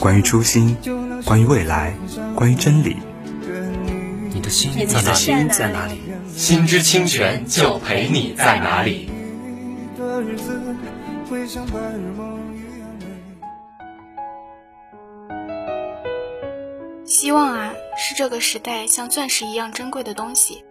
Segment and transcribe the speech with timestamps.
[0.00, 0.76] 关于初心，
[1.24, 1.92] 关于未来，
[2.36, 2.96] 关于真理。
[4.32, 6.00] 你的心你的心在哪里？
[6.28, 9.10] 心之清泉就陪你在哪里。
[17.04, 20.64] 希望啊，是这个时代像钻石一样珍贵的东西。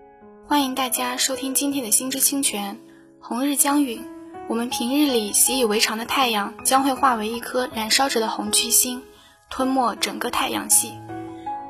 [0.48, 2.76] 欢迎大家收听今天的《心之清泉》。
[3.20, 4.06] 红日将陨，
[4.48, 9.04] 我们平日里习以为常的太阳将会化为一颗燃烧着的红巨星，
[9.50, 10.94] 吞没整个太阳系。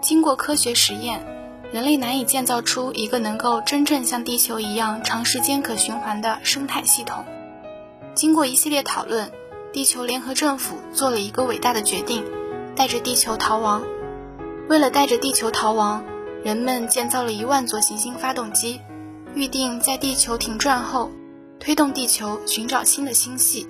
[0.02, 1.25] 经过科学实验，
[1.72, 7.25] 人类难以建造出一个能够真正像地球一样长时间可循环的生态系统。
[8.14, 9.31] 经过一系列讨论，
[9.73, 12.23] 地球联合政府做了一个伟大的决定，
[12.75, 13.84] 带着地球逃亡。
[14.69, 16.03] 为了带着地球逃亡，
[16.44, 18.81] 人们建造了一万座行星发动机，
[19.34, 21.12] 预定在地球停转后，
[21.59, 23.67] 推动地球寻找新的星系。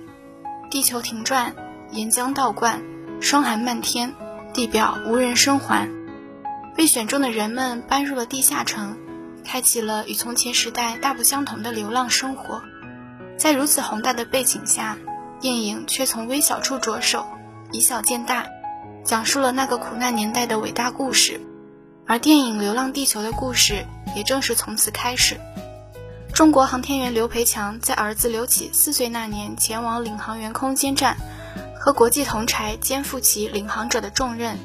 [0.70, 1.54] 地球停转，
[1.92, 2.82] 岩浆倒灌，
[3.20, 4.14] 霜寒漫天，
[4.54, 5.88] 地表无人生还。
[6.76, 8.96] 被选中的人们搬入了地下城，
[9.44, 12.62] 开启了与从前时代大不相同的流浪生活。
[13.36, 14.96] 在如此宏大的背景下，
[15.40, 17.26] 电影却从微小处着手，
[17.72, 18.46] 以小见大。
[19.04, 21.40] 讲述了那个苦难年代的伟大故事，
[22.06, 23.84] 而电影《流浪地球》的故事
[24.14, 25.40] 也正是从此开始。
[26.32, 31.16] 中国航天员刘培强在儿子刘启四岁那年前往领航员空间站，
[31.78, 34.58] 和国际同柴肩负起领航者的重任。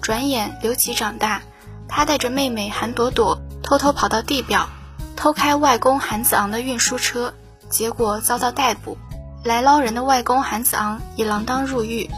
[0.00, 1.42] 转眼刘启长大，
[1.88, 4.68] 他带着妹妹韩朵朵偷偷跑到地表，
[5.16, 7.34] 偷开外公韩子昂的运输车，
[7.68, 8.96] 结果遭到逮捕。
[9.44, 12.10] 来捞人的外公韩子昂也锒铛入狱。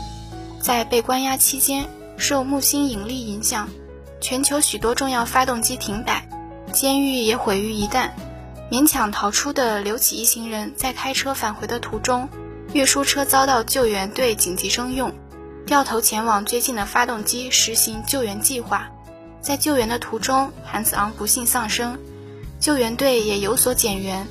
[0.61, 3.69] 在被关押期间，受木星引力影响，
[4.21, 6.29] 全球许多重要发动机停摆，
[6.73, 8.11] 监狱也毁于一旦。
[8.71, 12.29] 勉强逃出的刘启一行人在开车返回的途中，
[12.73, 15.13] 运输车遭到救援队紧急征用，
[15.67, 18.89] 掉头前往最近的发动机实行救援计划。
[19.41, 21.99] 在救援的途中，韩子昂不幸丧生，
[22.61, 24.27] 救援队也有所减员。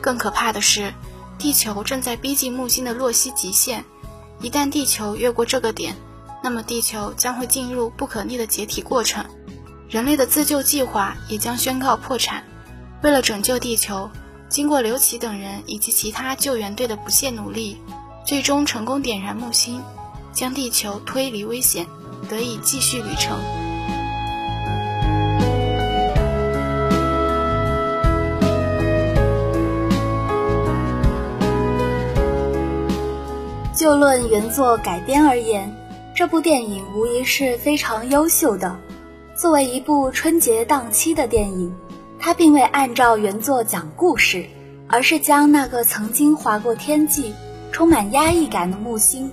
[0.00, 0.94] 更可怕的是，
[1.36, 3.84] 地球正在逼近木星的洛希极限。
[4.40, 5.94] 一旦地球越过这个点，
[6.42, 9.24] 那么地球将会进入不可逆的解体过程，
[9.90, 12.42] 人类的自救计划也将宣告破产。
[13.02, 14.10] 为了拯救地球，
[14.52, 17.78] 经过刘启等人以及其他救援队的不懈努力，
[18.22, 19.82] 最终成功点燃木星，
[20.30, 21.86] 将地球推离危险，
[22.28, 23.38] 得以继续旅程。
[33.74, 35.74] 就论原作改编而言，
[36.14, 38.78] 这部电影无疑是非常优秀的。
[39.34, 41.74] 作为一部春节档期的电影，
[42.24, 44.46] 他并未按照原作讲故事，
[44.86, 47.34] 而是将那个曾经划过天际、
[47.72, 49.32] 充满压抑感的木星，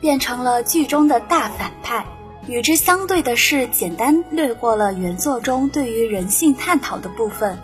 [0.00, 2.06] 变成了剧中的大反派。
[2.46, 7.58] 与之相对的是，简单略过了原作中对于人性探讨的部分。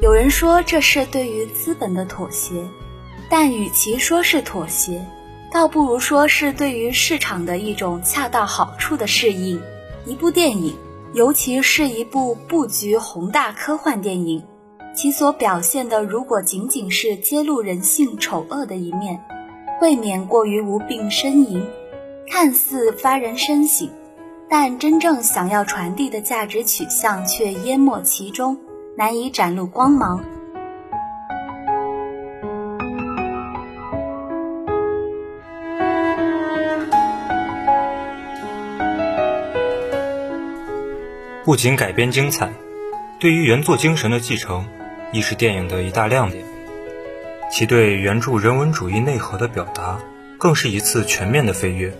[0.00, 2.64] 有人说这是对于资本的妥协，
[3.28, 5.04] 但与其说是妥协，
[5.52, 9.60] 倒不如说是对于市场的一种恰到好处的适应。
[10.06, 10.76] 一部电影，
[11.14, 14.42] 尤其是一部布局宏大科幻电影，
[14.94, 19.18] 其所表现的如果仅仅是揭露人性丑恶的一面，
[19.80, 21.66] 未免过于无病呻吟，
[22.30, 23.88] 看似发人深省，
[24.50, 28.56] 但真正想要传递的价值取向却淹没其中，
[28.94, 30.22] 难以展露光芒。
[41.48, 42.52] 不仅改编精彩，
[43.18, 44.66] 对于原作精神的继承，
[45.12, 46.44] 亦是电影的一大亮点。
[47.50, 49.98] 其对原著人文主义内核的表达，
[50.38, 51.96] 更是一次全面的飞跃。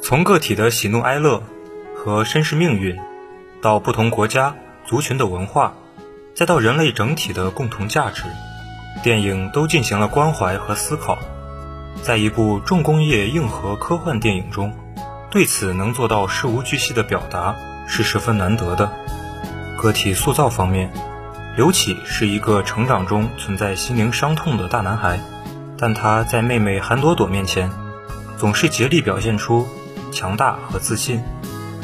[0.00, 1.42] 从个体的喜怒哀乐
[1.96, 2.96] 和身世命运，
[3.60, 4.54] 到不同国家
[4.86, 5.74] 族群的文化，
[6.32, 8.22] 再到人类整体的共同价值，
[9.02, 11.18] 电影都进行了关怀和思考。
[12.04, 14.72] 在一部重工业硬核科幻电影中，
[15.32, 17.56] 对此能做到事无巨细的表达，
[17.88, 18.92] 是十分难得的。
[19.76, 20.92] 个体塑造方面，
[21.56, 25.18] 刘启是一个成长中存在心灵伤痛的大男孩，
[25.76, 27.70] 但他在妹妹韩朵朵面前，
[28.36, 29.66] 总是竭力表现出
[30.12, 31.20] 强大和自信，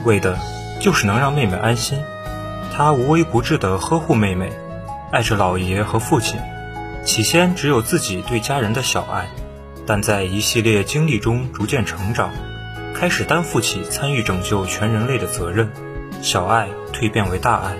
[0.05, 0.39] 为的
[0.81, 1.99] 就是能让妹妹安心。
[2.77, 4.53] 他无微不至地呵护妹妹，
[5.11, 6.39] 爱着老爷和父亲。
[7.05, 9.29] 起先只有自己对家人的小爱。
[9.87, 12.31] 但在一系列经历中逐渐成长，
[12.95, 15.71] 开始担负起参与拯救全人类的责任，
[16.25, 17.77] 小爱蜕变为大爱。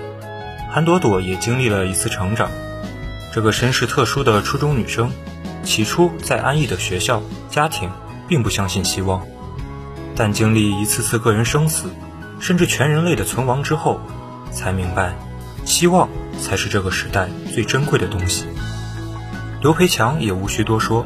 [0.69, 2.51] 韩朵朵也经历了一次成长。
[3.33, 5.09] 这个身世特殊的初中女生，
[5.63, 7.89] 起初在安逸的学校、家庭，
[8.27, 9.25] 并不相信希望，
[10.15, 11.89] 但经历一次次个人生死，
[12.39, 13.99] 甚至全人类的存亡之后，
[14.51, 15.15] 才明白，
[15.65, 16.07] 希望
[16.39, 18.45] 才是这个时代最珍贵的东西。
[19.59, 21.03] 刘培强也无需多说。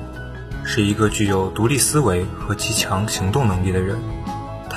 [0.65, 3.97] 是一个具有独立思维和极强行动能力的人。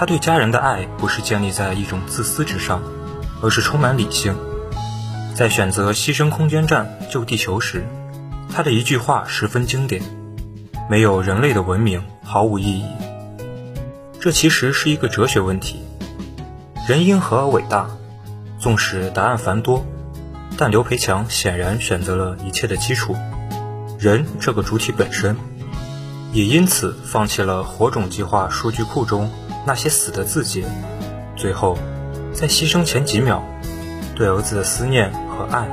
[0.02, 2.82] 他对家人的爱不是建立在一种自私之上，
[3.40, 4.34] 而是充满理性。
[5.32, 7.86] 在选择牺牲空间站救地球时，
[8.52, 10.02] 他的一句话十分经典
[10.90, 12.84] ：“没有人类的文明毫无意义。”
[14.18, 15.80] 这其实是一个哲学问题：
[16.88, 17.88] 人因何而伟大？
[18.58, 19.86] 纵使答案繁多，
[20.56, 23.14] 但刘培强显然选择了一切的基础——
[24.00, 25.36] 人这个主体本身。
[26.32, 29.30] 也因此放弃了火种计划数据库中
[29.64, 30.64] 那些死的字节，
[31.36, 31.78] 最后，
[32.34, 33.42] 在牺牲前几秒，
[34.16, 35.68] 对儿子的思念和爱，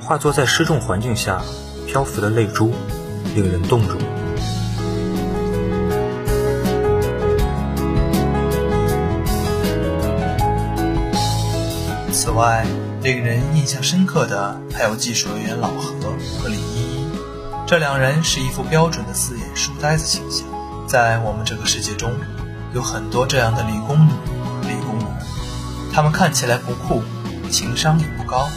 [0.00, 1.42] 化作在失重环境下
[1.86, 2.72] 漂浮的泪珠，
[3.34, 3.98] 令人动容。
[12.12, 12.64] 此外，
[13.02, 17.06] 令人印象深刻的还有技术人员老何和李依依。
[17.66, 20.46] 这两人是一副标准的四眼书呆子形象，
[20.86, 22.12] 在我们这个世界中，
[22.76, 24.10] 有很多这样的理工女、
[24.68, 25.08] 理工男，
[25.94, 27.02] 他们看起来不酷，
[27.50, 28.50] 情商也不高，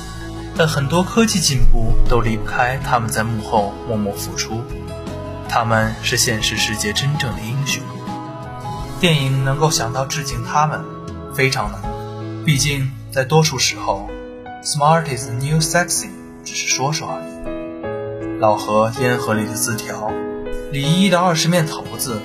[0.58, 4.62] 但很多科技进步都离不开他们在幕后默默付出。
[5.48, 7.82] 他们是现实世界真正的英雄，
[9.00, 10.84] 电影能够想到致敬他们，
[11.34, 11.82] 非常难。
[12.44, 14.10] 毕竟在多数时候
[14.62, 16.10] ，“smart is new sexy”
[16.44, 18.40] 只是说说而已。
[18.42, 20.12] 老何烟盒里的字条，
[20.74, 22.22] 李依依的二十面骰子，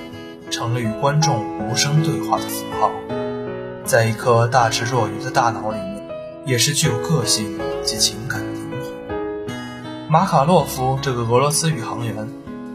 [0.49, 2.91] 成了与观众无声对话的符号，
[3.83, 6.07] 在一颗大智若愚的大脑里面，
[6.45, 9.59] 也是具有个性及情感的灵魂。
[10.09, 12.29] 马卡洛夫这个俄罗斯宇航员，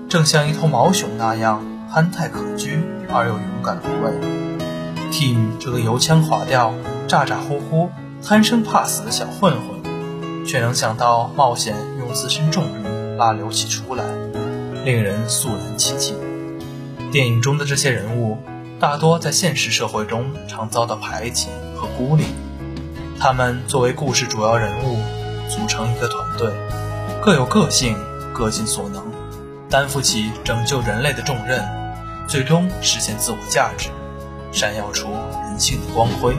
[0.08, 2.82] 正像一头毛熊那样憨态可掬
[3.12, 4.12] 而又勇敢无畏。
[5.10, 6.74] Tim 这个油腔滑调、
[7.08, 7.90] 咋咋呼呼、
[8.22, 13.16] 贪生怕死的小混混，却能想到冒险用自身重力。
[13.18, 14.04] 拉刘启出来，
[14.82, 16.29] 令人肃然起敬。
[17.10, 18.38] 电影中的这些人物，
[18.78, 22.24] 大多在现实社会中常遭到排挤和孤立。
[23.18, 24.96] 他们作为故事主要人物，
[25.48, 26.52] 组成一个团队，
[27.20, 27.96] 各有个性，
[28.32, 29.02] 各尽所能，
[29.68, 31.68] 担负起拯救人类的重任，
[32.28, 33.88] 最终实现自我价值，
[34.52, 36.32] 闪耀出人性的光辉。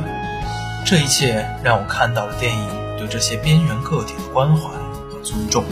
[0.85, 4.69] 这一切让我看到了电影对这些边缘个体的关怀
[5.09, 5.65] 和尊重。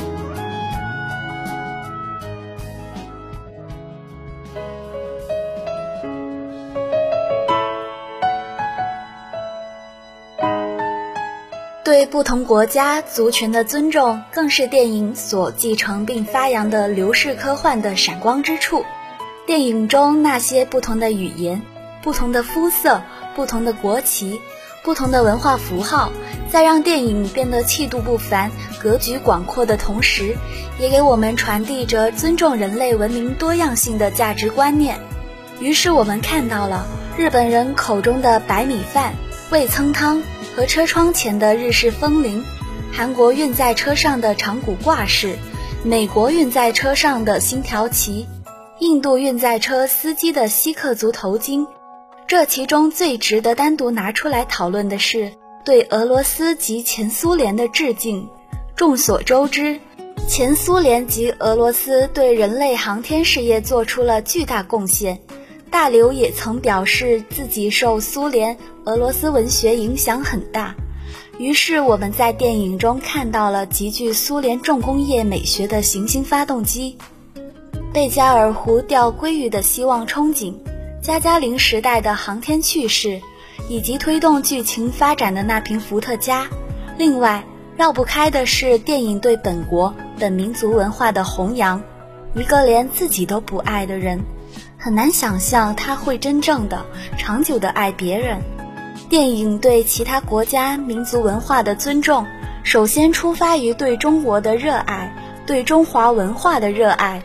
[11.99, 18.85] 对不同国家族群的尊重，更是电影所继承并发扬的流式科幻的闪光之处。
[19.45, 21.61] 电影中那些不同的语言、
[22.01, 23.01] 不同的肤色、
[23.35, 24.39] 不同的国旗、
[24.81, 26.09] 不同的文化符号，
[26.49, 28.49] 在让电影变得气度不凡、
[28.81, 30.37] 格局广阔的同时，
[30.79, 34.97] 也给我们传递着尊重人类文明多样性的价值观念。
[35.59, 36.87] 于是，我们看到了
[37.17, 39.15] 日本人口中的白米饭、
[39.51, 40.23] 味噌汤。
[40.59, 42.43] 和车窗前的日式风铃，
[42.91, 45.37] 韩国运载车上的长谷挂饰，
[45.85, 48.27] 美国运载车上的星条旗，
[48.79, 51.65] 印度运载车司机的锡克族头巾。
[52.27, 55.31] 这其中最值得单独拿出来讨论的是
[55.63, 58.27] 对俄罗斯及前苏联的致敬。
[58.75, 59.79] 众所周知，
[60.27, 65.21] 前苏联及俄罗斯对人类航天事业做出了巨大贡献。
[65.71, 70.75] 大刘也曾表示自己受苏联、俄罗斯文学影响很大，
[71.37, 76.97] 于是我们在电影中看到了极具苏联重工业美学的行星发动机，
[77.93, 80.55] 贝加尔湖钓鲑鱼的希望憧憬，
[81.01, 83.21] 加加林时代的航天趣事，
[83.67, 86.47] 以及推动剧情发展的那瓶伏特加。
[86.97, 87.43] 另外，
[87.77, 91.81] 绕不开的是电影对本国本民族文化的弘扬。
[92.35, 94.19] 一个连自己都不爱的人，
[94.81, 96.85] 很难想象他会真正的、
[97.17, 98.41] 长久的爱别人。
[99.09, 102.25] 电影对其他国家民族文化的尊重，
[102.63, 105.13] 首先出发于对中国的热爱，
[105.45, 107.21] 对中华文化的热爱。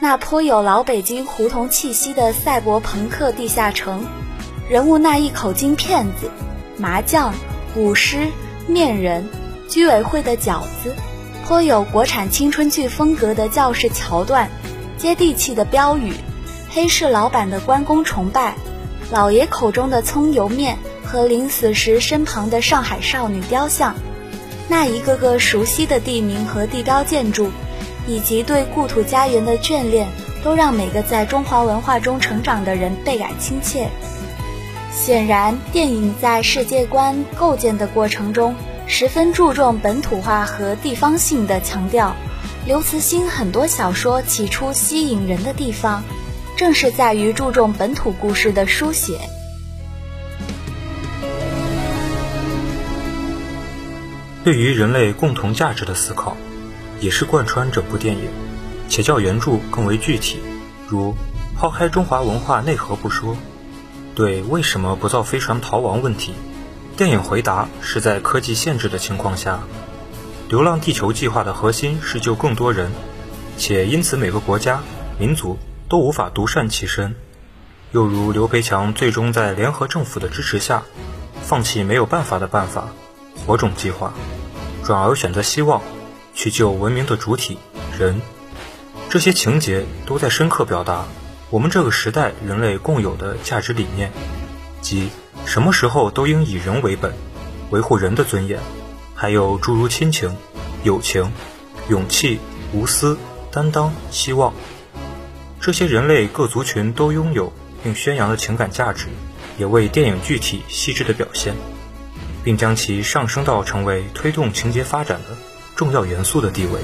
[0.00, 4.04] 那颇有老北京胡同气息的赛博朋克地下城，
[4.68, 6.28] 人物那一口京片子、
[6.76, 7.32] 麻将、
[7.76, 8.26] 舞狮、
[8.66, 9.28] 面人、
[9.68, 10.92] 居委会的饺子，
[11.46, 14.50] 颇有国产青春剧风格的教室桥段，
[14.98, 16.12] 接地气的标语，
[16.76, 18.54] 黑市老板的关公崇拜，
[19.10, 23.94] 老爷口中的葱油面和临死时身旁的上海少女雕像，
[24.68, 27.48] 那一个个熟悉的地名和地标建筑。
[28.06, 30.06] 以及对故土家园的眷恋，
[30.44, 33.88] 都让每个在中华文化中成长的人倍感亲切。
[34.92, 38.54] 显然，电影在世界观构建的过程中，
[38.86, 42.14] 十分注重本土化和地方性的强调。
[42.66, 46.04] 刘慈欣很多小说起初吸引人的地方，
[46.56, 49.20] 正是在于注重本土故事的书写。
[54.42, 56.36] 对于人类共同价值的思考。
[56.98, 58.22] 也是贯穿整部电影，
[58.88, 60.38] 且较原著更为具体。
[60.88, 61.14] 如
[61.54, 63.36] 抛开中华文化内核不说，
[64.14, 66.32] 对为什么不造飞船逃亡问题，
[66.96, 69.60] 电影回答是在科技限制的情况下，
[70.48, 72.90] 流浪地球计划的核心是救更多人，
[73.58, 74.80] 且因此每个国家
[75.18, 77.14] 民族都无法独善其身。
[77.92, 80.82] 又如刘培强最终在联合政府的支持下，
[81.42, 82.88] 放弃没有办法的办法
[83.46, 84.12] 火种计划，
[84.84, 85.82] 转而选择希望。
[86.34, 87.56] 去救文明的主体
[87.98, 88.20] 人，
[89.08, 91.06] 这些情节都在深刻表达
[91.48, 94.12] 我们这个时代人类共有的价值理念，
[94.82, 95.08] 即
[95.46, 97.14] 什么时候都应以人为本，
[97.70, 98.60] 维护人的尊严，
[99.14, 100.36] 还有诸如亲情、
[100.84, 101.32] 友情、
[101.88, 102.38] 勇气、
[102.74, 103.16] 无私、
[103.50, 104.52] 担当、希望，
[105.66, 109.08] 这些人类各族群都拥有并宣扬的情感价值，
[109.58, 111.56] 也为电影具体细致的表现，
[112.44, 115.36] 并将其上升到成为推动情节发展的。
[115.74, 116.80] 重要元素的地位。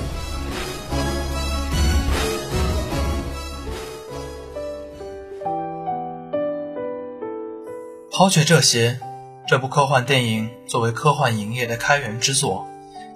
[8.11, 8.99] 抛却这些，
[9.47, 12.67] 这部科幻电影作为科幻影业的开源之作，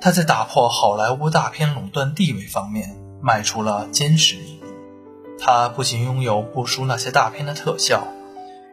[0.01, 4.56] 它在打破好莱坞大片垄断地位方面迈出了坚实一。
[5.39, 8.07] 它不仅拥有不输那些大片的特效，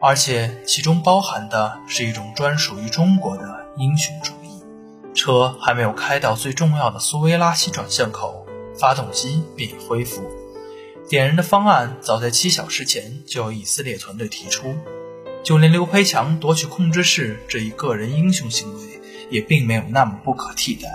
[0.00, 4.62] 而且其中包含的是一种专属于中国的英雄主义。
[5.14, 10.28] 车还没有开到最重要的苏维拉西转向口，发动机便已恢复。
[11.08, 14.74] 点燃的方案早在七小时前就由以色列团队提出，
[15.44, 20.88] 就连刘培强夺取控制室这一个人英雄行为，也并没有那么不可替代。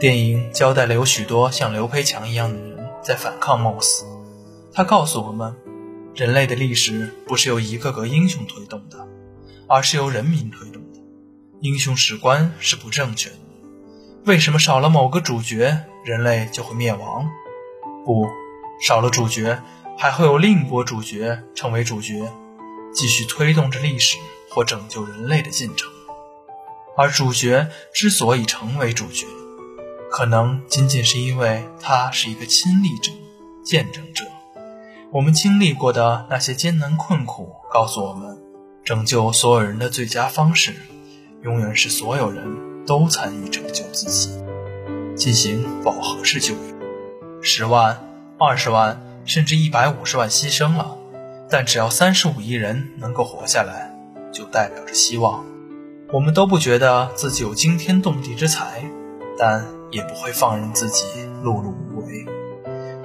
[0.00, 3.78] 电影交代了有许多像刘培强一样的人在反抗冒
[4.76, 5.54] 他告诉我们，
[6.16, 9.06] 人类的历史不是由一个个英雄推动的，
[9.68, 11.00] 而是由人民推动的。
[11.60, 13.36] 英雄史观是不正确的。
[14.24, 17.30] 为什么少了某个主角，人类就会灭亡？
[18.04, 18.26] 不，
[18.84, 19.62] 少了主角，
[19.96, 22.28] 还会有另一波主角成为主角，
[22.92, 24.18] 继续推动着历史
[24.50, 25.88] 或拯救人类的进程。
[26.96, 29.24] 而主角之所以成为主角，
[30.10, 33.12] 可能仅仅是因为他是一个亲历者、
[33.64, 34.24] 见证者。
[35.14, 38.36] 我们经历过的那些艰难困苦，告诉我们，
[38.82, 40.74] 拯救所有人的最佳方式。
[41.44, 44.30] 永远是所有人都参与拯救自己，
[45.14, 46.62] 进行饱和式救援。
[47.40, 47.96] 十万、
[48.40, 50.96] 二十万，甚至一百五十万牺牲了，
[51.48, 53.96] 但只要三十五亿人能够活下来，
[54.32, 55.44] 就代表着希望。
[56.12, 58.82] 我们都不觉得自己有惊天动地之才，
[59.38, 61.04] 但也不会放任自己
[61.44, 62.26] 碌碌无为。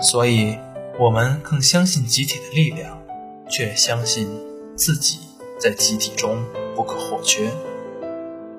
[0.01, 0.57] 所以，
[0.99, 3.01] 我们更相信集体的力量，
[3.49, 4.27] 却相信
[4.75, 5.19] 自己
[5.57, 6.43] 在集体中
[6.75, 7.49] 不可或缺。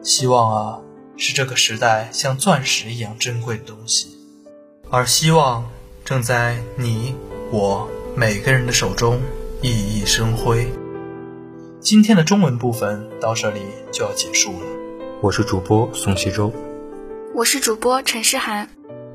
[0.03, 0.81] 希望啊，
[1.19, 4.17] 是这个时代像钻石一样珍贵的东西，
[4.89, 5.71] 而希望
[6.03, 7.15] 正在你
[7.53, 9.21] 我每个人的手中
[9.61, 10.67] 熠熠生辉。
[11.79, 13.61] 今天的中文部分到这里
[13.93, 14.67] 就要结束了。
[15.21, 16.51] 我是主播宋其洲，
[17.35, 18.67] 我是主播陈诗涵，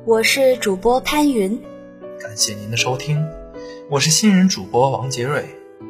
[0.04, 1.60] 我是主播潘云。
[2.20, 3.22] 感谢您的收听，
[3.90, 5.44] 我是新人主播王杰瑞，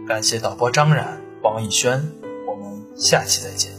[0.08, 2.02] 感谢导播张冉、王艺轩，
[2.46, 3.72] 我们下期再见。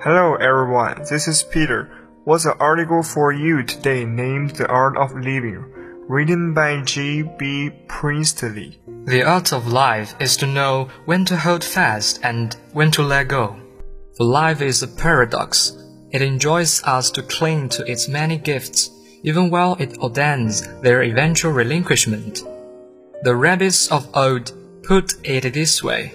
[0.00, 1.88] Hello everyone, this is Peter.
[2.24, 5.64] What's the article for you today named The Art of Living,
[6.08, 7.22] written by J.
[7.22, 7.70] B.
[7.86, 8.80] Priestley.
[9.04, 13.28] The art of life is to know when to hold fast and when to let
[13.28, 13.60] go.
[14.16, 15.76] For life is a paradox.
[16.10, 18.90] It enjoins us to cling to its many gifts,
[19.22, 22.42] even while it ordains their eventual relinquishment.
[23.22, 24.52] The rabbits of old
[24.84, 26.14] put it this way.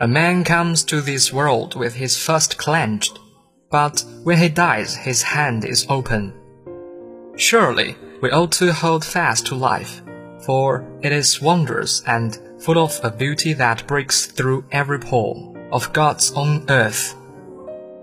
[0.00, 3.18] A man comes to this world with his fist clenched,
[3.70, 6.34] but when he dies, his hand is open.
[7.36, 10.02] Surely, we ought to hold fast to life,
[10.44, 15.92] for it is wondrous and full of a beauty that breaks through every pore of
[15.92, 17.16] God's own earth.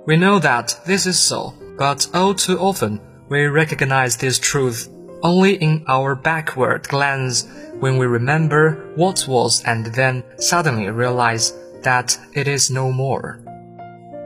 [0.05, 4.89] We know that this is so, but all too often we recognize this truth
[5.21, 7.47] only in our backward glance
[7.79, 13.39] when we remember what was and then suddenly realize that it is no more.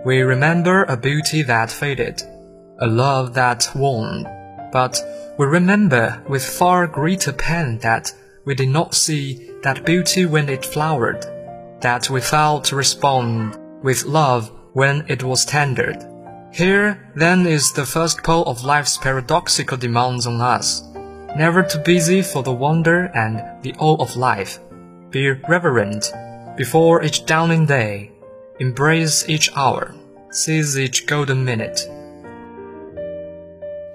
[0.06, 2.22] We remember a beauty that faded,
[2.80, 4.28] a love that waned,
[4.72, 5.00] but
[5.38, 8.14] we remember with far greater pain that
[8.46, 11.26] we did not see that beauty when it flowered,
[11.82, 15.98] that we failed to respond with love when it was tendered.
[16.54, 20.84] Here, then, is the first pole of life's paradoxical demands on us.
[21.38, 24.60] Never too busy for the wonder and the awe of life.
[25.12, 26.12] Be reverent
[26.58, 28.12] before each dawning day,
[28.60, 29.96] embrace each hour,
[30.32, 31.88] seize each golden minute.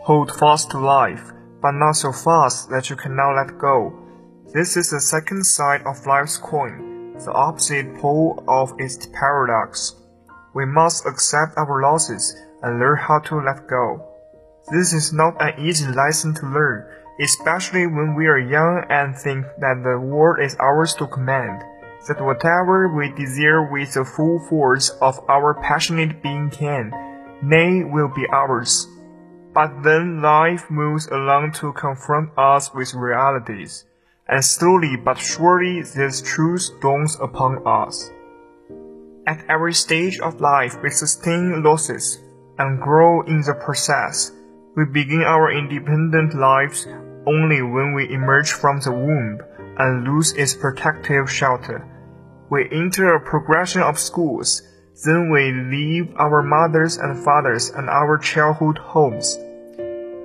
[0.06, 3.92] Hold fast to life, but not so fast that you cannot let go.
[4.54, 9.96] This is the second side of life's coin, the opposite pole of its paradox.
[10.54, 14.00] We must accept our losses and learn how to let go.
[14.70, 16.86] This is not an easy lesson to learn,
[17.20, 21.64] especially when we are young and think that the world is ours to command
[22.06, 26.92] that whatever we desire with the full force of our passionate being can,
[27.42, 28.86] nay, will be ours.
[29.56, 33.86] But then life moves along to confront us with realities,
[34.28, 38.10] and slowly but surely this truth dawns upon us.
[39.26, 42.20] At every stage of life, we sustain losses
[42.58, 44.30] and grow in the process.
[44.76, 46.86] We begin our independent lives
[47.26, 49.40] only when we emerge from the womb
[49.78, 51.80] and lose its protective shelter
[52.50, 54.62] we enter a progression of schools.
[55.04, 59.38] Then we leave our mothers and fathers and our childhood homes.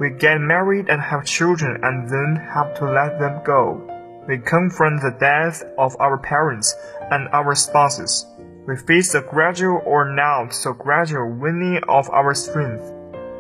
[0.02, 3.80] We get married and have children and then have to let them go.
[4.28, 6.74] We confront the death of our parents
[7.12, 8.26] and our spouses.
[8.66, 12.92] We face the gradual or not so gradual waning of our strength.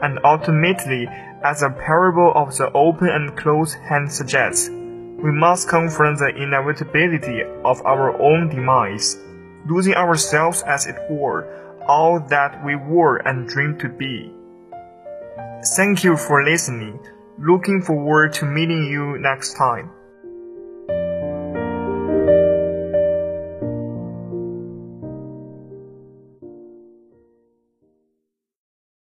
[0.03, 1.07] And ultimately,
[1.43, 7.41] as the parable of the open and closed hand suggests, we must confront the inevitability
[7.65, 9.17] of our own demise,
[9.67, 11.41] losing ourselves as it were,
[11.87, 14.31] all that we were and dreamed to be.
[15.63, 16.99] Thank you for listening.
[17.37, 19.91] Looking forward to meeting you next time.